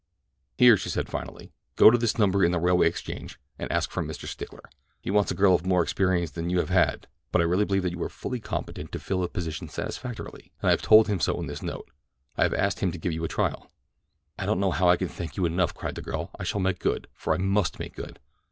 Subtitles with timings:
[0.57, 4.01] "Here," she said finally; "go to this number in the Railway Exchange and ask for
[4.01, 4.25] Mr.
[4.25, 4.63] Stickler.
[4.99, 7.83] He wants a girl of more experience than you have had, but I really believe
[7.83, 11.19] that you are fully competent to fill the position satisfactorily, and I have told him
[11.19, 11.91] so in this note.
[12.35, 13.71] I have asked him to give you a trial."
[14.39, 16.31] "I don't know how I can thank you enough," cried the girl.
[16.39, 18.19] "I shall make good, for I must make good."